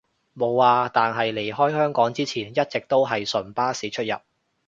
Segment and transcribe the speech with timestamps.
[0.33, 4.15] 無呀，但係離開香港之前一直都係純巴士出入